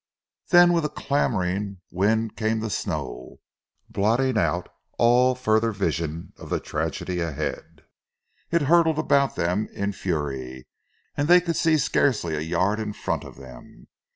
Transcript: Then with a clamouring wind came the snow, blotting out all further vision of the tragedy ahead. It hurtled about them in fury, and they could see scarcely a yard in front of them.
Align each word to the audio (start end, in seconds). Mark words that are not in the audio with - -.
Then 0.49 0.73
with 0.73 0.83
a 0.83 0.89
clamouring 0.89 1.79
wind 1.91 2.35
came 2.35 2.59
the 2.59 2.71
snow, 2.71 3.39
blotting 3.87 4.35
out 4.35 4.67
all 4.97 5.35
further 5.35 5.71
vision 5.71 6.33
of 6.37 6.49
the 6.49 6.59
tragedy 6.59 7.19
ahead. 7.21 7.83
It 8.49 8.63
hurtled 8.63 8.97
about 8.97 9.35
them 9.35 9.67
in 9.71 9.91
fury, 9.93 10.67
and 11.15 11.27
they 11.27 11.39
could 11.39 11.55
see 11.55 11.77
scarcely 11.77 12.33
a 12.35 12.39
yard 12.41 12.79
in 12.79 12.93
front 12.93 13.23
of 13.23 13.35
them. 13.35 13.89